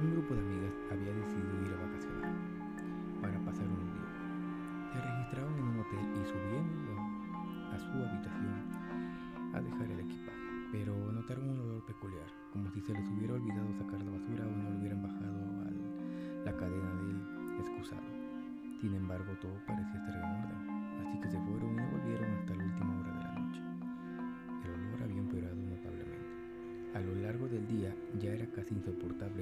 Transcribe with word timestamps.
un 0.00 0.12
grupo 0.12 0.34
de 0.34 0.40
amigas 0.40 0.72
había 0.90 1.12
decidido 1.12 1.60
ir 1.60 1.72
a 1.76 1.84
vacacionar 1.84 2.32
para 3.20 3.38
pasar 3.44 3.68
un 3.68 3.84
día. 3.84 4.08
Se 4.92 5.00
registraron 5.00 5.54
en 5.60 5.64
un 5.68 5.80
hotel 5.80 6.00
y 6.00 6.24
subiendo 6.24 6.92
a 7.68 7.76
su 7.76 7.92
habitación 8.00 8.64
a 9.52 9.60
dejar 9.60 9.90
el 9.92 10.00
equipaje, 10.00 10.48
pero 10.72 11.12
notaron 11.12 11.50
un 11.50 11.60
olor 11.60 11.84
peculiar, 11.84 12.32
como 12.50 12.70
si 12.70 12.80
se 12.80 12.94
les 12.94 13.06
hubiera 13.10 13.34
olvidado 13.34 13.68
sacar 13.74 14.00
la 14.00 14.10
basura 14.10 14.46
o 14.46 14.56
no 14.56 14.70
lo 14.70 14.78
hubieran 14.78 15.02
bajado 15.02 15.40
a 15.68 16.44
la 16.46 16.56
cadena 16.56 16.90
del 16.96 17.60
excusado. 17.60 18.08
Sin 18.80 18.94
embargo, 18.94 19.36
todo 19.42 19.52
parecía 19.66 20.00
estar 20.00 20.16
en 20.16 20.24
orden, 20.24 20.60
así 21.04 21.20
que 21.20 21.28
se 21.28 21.38
fueron 21.44 21.72
y 21.72 21.76
no 21.76 21.90
volvieron 21.92 22.30
hasta 22.40 22.54
la 22.56 22.64
última 22.64 23.00
hora 23.00 23.12
de 23.12 23.20
la 23.20 23.32
noche. 23.36 23.60
El 24.64 24.70
olor 24.80 25.02
había 25.02 25.20
empeorado 25.20 25.56
notablemente. 25.56 26.10
A 26.92 26.98
lo 26.98 27.14
largo 27.14 27.46
del 27.46 27.68
día 27.68 27.94
ya 28.18 28.32
era 28.32 28.46
casi 28.46 28.74
insoportable 28.74 29.39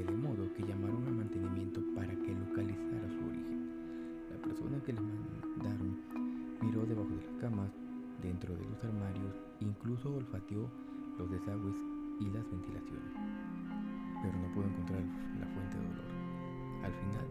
les 5.01 5.47
mandaron 5.59 5.97
miró 6.62 6.84
debajo 6.84 7.09
de 7.09 7.23
las 7.23 7.41
camas, 7.41 7.70
dentro 8.23 8.55
de 8.57 8.65
los 8.65 8.83
armarios, 8.84 9.34
incluso 9.61 10.15
olfateó 10.15 10.69
los 11.19 11.30
desagües 11.30 11.77
y 12.21 12.24
las 12.30 12.45
ventilaciones, 12.51 13.15
pero 14.23 14.34
no 14.38 14.48
pudo 14.55 14.66
encontrar 14.66 15.02
la 15.38 15.47
fuente 15.47 15.79
de 15.79 15.87
olor. 15.87 16.11
Al 16.83 16.93
final, 16.93 17.27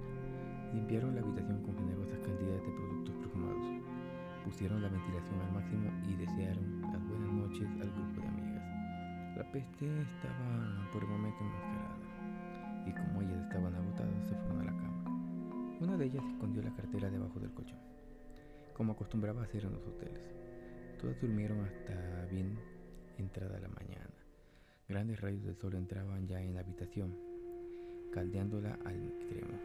limpiaron 0.74 1.16
la 1.16 1.22
habitación 1.22 1.62
con 1.64 1.76
generosas 1.76 2.20
cantidades 2.20 2.64
de 2.64 2.72
productos 2.72 3.16
perfumados, 3.16 3.68
pusieron 4.46 4.82
la 4.82 4.90
ventilación 4.90 5.42
al 5.42 5.52
máximo 5.54 5.92
y 6.08 6.16
desearon 6.16 6.82
las 6.82 7.04
buenas 7.08 7.32
noches 7.34 7.68
al 7.82 7.92
grupo 7.92 8.22
de 8.22 8.28
amigas. 8.28 8.64
La 9.36 9.44
peste 9.52 9.86
estaba 10.02 10.90
por 10.92 11.04
el 11.04 11.10
momento 11.10 11.44
enmascarada, 11.44 12.17
Una 15.98 16.06
de 16.06 16.12
ellas 16.12 16.26
escondió 16.32 16.62
la 16.62 16.76
cartera 16.76 17.10
debajo 17.10 17.40
del 17.40 17.52
colchón, 17.56 17.80
como 18.76 18.92
acostumbraba 18.94 19.42
hacer 19.42 19.66
en 19.66 19.72
los 19.72 19.82
hoteles. 19.88 20.22
Todas 21.02 21.20
durmieron 21.20 21.60
hasta 21.62 22.28
bien 22.30 22.56
entrada 23.18 23.60
la 23.60 23.70
mañana. 23.70 24.14
Grandes 24.88 25.20
rayos 25.20 25.44
del 25.44 25.56
sol 25.56 25.74
entraban 25.74 26.28
ya 26.28 26.40
en 26.40 26.54
la 26.54 26.60
habitación, 26.60 27.18
caldeándola 28.14 28.78
al 28.86 29.08
extremo. 29.08 29.58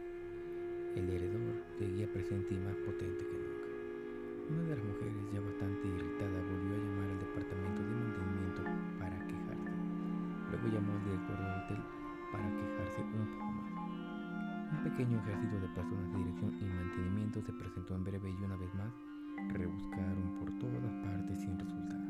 El 0.95 1.07
heredor 1.07 1.53
seguía 1.77 2.11
presente 2.11 2.55
y 2.55 2.57
más 2.57 2.77
potente 2.77 3.27
que 3.27 3.37
nunca. 3.37 3.67
Una 4.49 4.63
de 4.63 4.75
las 4.75 4.85
mujeres, 4.85 5.13
ya 5.31 5.39
bastante 5.39 5.87
irritada, 5.87 6.41
volvió 6.49 6.73
a 6.73 6.79
llamar 6.79 7.09
al 7.11 7.19
departamento 7.19 7.81
de 7.83 7.93
mantenimiento 7.93 8.63
para 8.97 9.19
quejarse. 9.27 9.69
Luego 10.49 10.67
llamó 10.67 10.93
al 10.93 11.03
director 11.05 11.37
del 11.37 11.61
hotel 11.61 11.81
para 12.31 12.49
quejarse 12.57 13.01
un 13.03 13.37
poco 13.37 13.51
más. 13.51 13.72
Pequeño 14.93 15.17
ejército 15.17 15.59
de 15.59 15.67
personas 15.69 16.11
de 16.11 16.17
dirección 16.19 16.53
y 16.61 16.65
mantenimiento 16.65 17.41
se 17.41 17.51
presentó 17.51 17.95
en 17.95 18.03
breve 18.03 18.29
y 18.29 18.43
una 18.45 18.55
vez 18.57 18.71
más 18.75 18.93
rebuscaron 19.51 20.37
por 20.37 20.51
todas 20.59 20.93
partes 21.01 21.39
sin 21.41 21.57
resultado. 21.57 22.05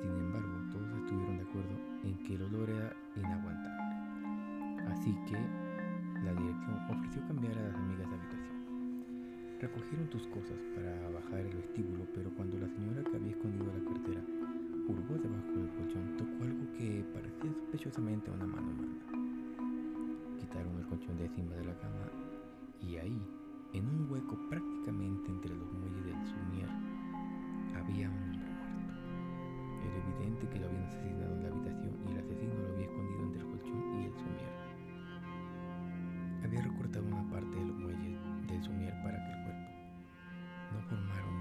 Sin 0.00 0.14
embargo, 0.14 0.54
todos 0.70 0.86
estuvieron 1.02 1.36
de 1.36 1.42
acuerdo 1.42 1.74
en 2.04 2.14
que 2.22 2.34
el 2.36 2.42
olor 2.42 2.70
era 2.70 2.94
inaguantable. 3.16 4.86
Así 4.86 5.18
que 5.26 5.34
la 6.22 6.30
dirección 6.30 6.78
ofreció 6.88 7.26
cambiar 7.26 7.58
a 7.58 7.62
las 7.62 7.74
amigas 7.74 8.08
de 8.08 8.14
habitación. 8.14 8.56
Recogieron 9.60 10.06
tus 10.06 10.28
cosas 10.28 10.62
para 10.76 11.10
bajar 11.10 11.40
el 11.40 11.56
vestíbulo, 11.56 12.06
pero 12.14 12.30
cuando 12.36 12.56
la 12.56 12.68
señora 12.68 13.02
que 13.02 13.16
había 13.16 13.32
escondido 13.32 13.66
la 13.66 13.82
cartera 13.82 14.22
hurgó 14.86 15.18
debajo 15.18 15.50
del 15.58 15.74
colchón, 15.74 16.16
tocó 16.16 16.44
algo 16.44 16.70
que 16.78 17.04
parecía 17.12 17.52
sospechosamente 17.52 18.30
una 18.30 18.46
mano 18.46 18.70
humana 18.70 18.85
de 20.96 21.28
de 21.28 21.64
la 21.64 21.76
cama 21.76 22.08
y 22.80 22.96
ahí, 22.96 23.22
en 23.74 23.86
un 23.86 24.10
hueco 24.10 24.34
prácticamente 24.48 25.30
entre 25.30 25.54
los 25.54 25.70
muelles 25.74 26.04
del 26.06 26.26
somier, 26.26 26.70
había 27.76 28.08
un 28.08 28.22
hombre 28.22 28.48
muerto. 28.48 28.94
Era 29.84 29.96
evidente 29.98 30.48
que 30.48 30.58
lo 30.58 30.66
habían 30.66 30.84
asesinado 30.84 31.34
en 31.36 31.42
la 31.42 31.48
habitación 31.48 31.92
y 32.00 32.12
el 32.12 32.18
asesino 32.18 32.54
lo 32.54 32.72
había 32.72 32.86
escondido 32.86 33.22
entre 33.24 33.40
el 33.40 33.46
colchón 33.46 34.00
y 34.00 34.04
el 34.06 34.12
somier. 34.14 34.52
Había 36.44 36.62
recortado 36.62 37.04
una 37.04 37.30
parte 37.30 37.56
de 37.56 37.64
los 37.66 37.76
muelles 37.76 38.18
del 38.48 38.62
somier 38.64 38.94
para 39.02 39.18
que 39.18 39.32
el 39.32 39.44
cuerpo 39.44 39.68
no 40.72 40.80
formara 40.88 41.26
un 41.26 41.35